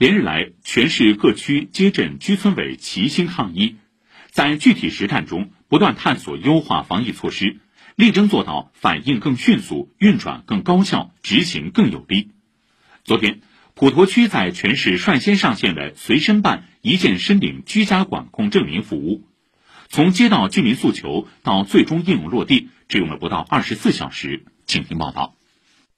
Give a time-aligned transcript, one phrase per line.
[0.00, 3.76] 连日来，全市各区街镇居村委齐心抗疫，
[4.30, 7.58] 在具体实战中不断探索优化防疫措施，
[7.96, 12.30] 力争做到反应更迅速、运转更高效、执行更有力。
[13.04, 13.42] 昨天，
[13.74, 19.26] 普陀区在全市率先上线了随身办一键申领居家管控证明服务，
[19.90, 24.46] 从接到居民诉求到最终应用落地，只用了不到二十四小时。
[24.64, 25.34] 请听报道。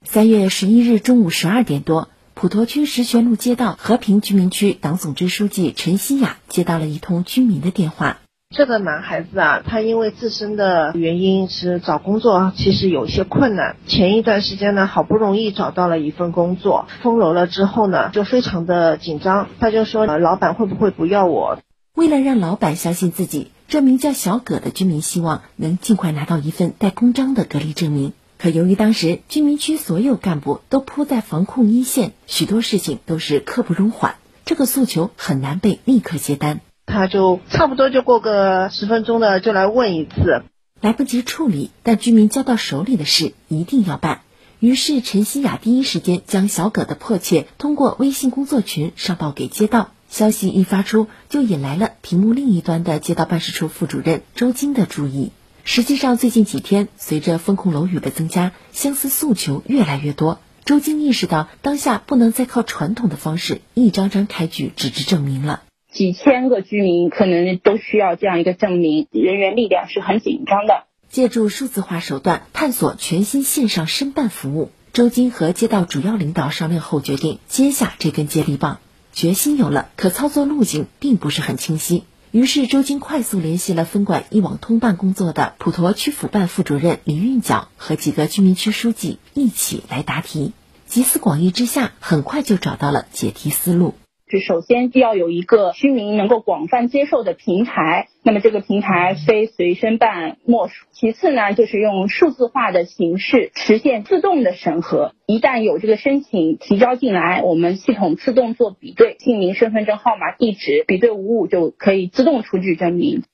[0.02, 2.10] 三月十一日中午十二点多。
[2.42, 8.18] 普陀区石泉路街道和平居民区党总支书记陈希雅接到了一通居民的电话。
[8.50, 13.76] 这个男孩子啊，他因为自身的原因是找工作，其实有些困难。
[13.86, 19.46] 前一段时间呢，好不容易找到了一份工作，封楼了之后呢，就非常的紧张。
[19.60, 21.60] 他就说，老板会不会不要我？
[21.94, 28.12] 为了让老板相信自己，这名叫小葛的居民希望能尽快拿到一份带公章的隔离证明。
[28.42, 36.58] 可由于当时居民区所有干部都扑在防控一线，许多事情都是刻不容缓，这个诉求很难被立刻接单。
[36.84, 40.42] 他就差不多就过个十分钟的就来问一次，
[40.80, 44.22] 来不及处理，但居民交到手里的事一定要办。
[44.58, 55.30] 于是陈希雅第一时间将小葛的迫切通过微信工作群上报给街道，消息一发出，就引来了屏幕另一端的街道办事处副主任周金的注意。
[55.64, 60.40] 实际上，最近几天，随着风控楼宇的增加，相似诉求越来越多。
[60.64, 65.62] 周京意识到，当下不能再靠传统的方式一张张开具纸质证明了。
[65.92, 70.84] 几千个居民可能都需要这样一个证明，人员力量是很紧张的。
[71.08, 78.78] 借助数字化手段探索全新线上申办服务，周京和街道主要领导商量后决定接下这根接力棒。
[79.12, 82.04] 决心有了，可操作路径并不是很清晰。
[82.32, 90.54] 于是，周京快速联系了分管一网通办工作的普陀区府办副主任李运角和几个居民区书记一起来答题。
[90.86, 93.94] 集思广益之下，很快就找到了解题思路。
[94.32, 100.86] 是首先要有一个居民能够广泛接受的平台，那么这个平台非随身办莫属。
[100.90, 105.12] 其次呢，就是用数字化的形式实现自动的审核。
[105.26, 113.24] 一旦有这个申请提交进来，我们系统自动做比对，姓名、身份证号码、地址比对无误，就可以自动出具证明。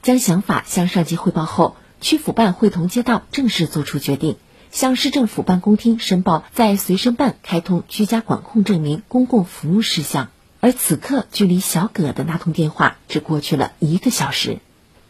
[0.00, 4.36] 将想法向上级汇报后，区府办会同街道正式作出决定，
[4.70, 10.28] 向市政府办公厅申报在随身办开通居家管控证明公共服务事项。
[10.66, 14.58] 而此刻，距离小葛的那通电话只过去了一个小时，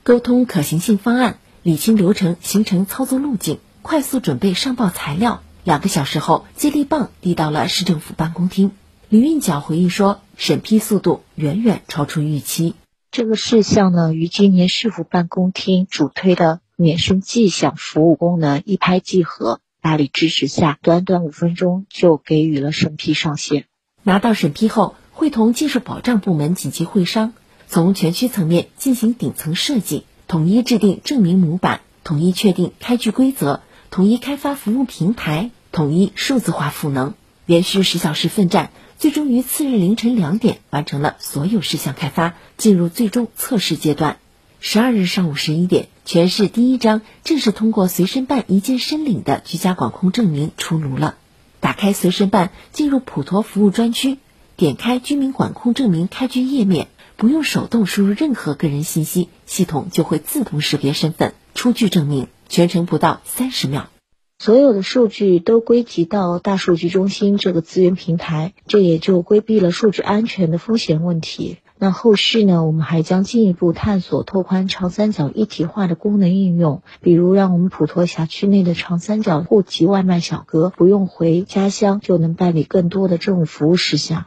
[0.02, 5.42] 沟通可行性方案，理清流程，形成操作路径，快速准备上报材料。
[5.64, 8.72] 两个小时后，接力棒递到了市政府办公厅。
[9.08, 12.74] 李运角回忆说，审批速度远远超出预期。
[13.10, 23.64] 这个事项呢，与今年市府办公厅主推的免申迹象服务功能一拍即合，大力支持下，短短五分钟就给予了审批上线。
[24.02, 24.96] 拿到审批后。
[25.26, 27.32] 会同技术保障部门紧急会商，
[27.66, 33.60] 从全区层面进行顶层设计，统一制定证明模板，统一确定开具规则，
[33.90, 37.14] 统一开发服务平台，统一数字化赋能。
[37.44, 38.70] 连续十小时奋战，
[39.00, 44.18] 最终于次日凌晨两点完成了所有事项开发，进入最终测试阶段。
[44.60, 51.16] 十二日上午十一点，全市第一张正式通过随身办一键申领的居家管控证明出炉了。
[51.58, 54.18] 打开随身办，进入普陀服务专区。
[54.56, 63.90] 点开居民管控证明开具页面，不用手动输入任何个人信息，系统就会自动识别身份，出具证明，全程不到三十秒。
[64.38, 71.58] 所有的数据都归集到大数据中心这个资源平台，这也就规避了数据安全的风险问题。
[71.78, 72.64] 那后续呢？
[72.64, 84.24] 我们还将进一步探索拓宽长三角一体化的功能应用，比如让我们普陀辖区内的长三角户籍外卖小哥不用回家乡就能办理更多的政务服务事项。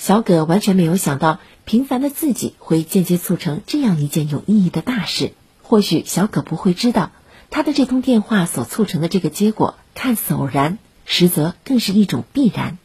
[0.00, 5.34] 小葛完全没有想到，平凡的自己会间接促成这样一件有意义的大事。
[5.60, 7.10] 或许小葛不会知道，
[7.50, 12.78] 他的这通电话所促成的这个结果，看似偶然，实则更是一种必然。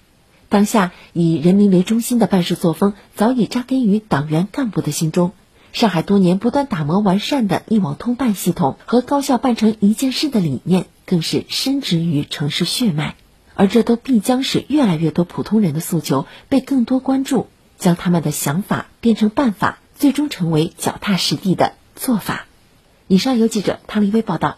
[0.49, 5.31] 当下以人民为中心的办事作风，早已扎根于党员干部的心中。
[5.71, 13.15] 上海多年不断打磨完善的一网通办系统和高效办成一件事的理念，更是深植于城市血脉。
[13.55, 17.47] 而这都必将使越来越多普通人的诉求被更多关注，
[17.77, 22.45] 将他们的想法变成办法，最终成为脚踏实地的做法。
[23.07, 24.57] 以上由记者汤立威报道。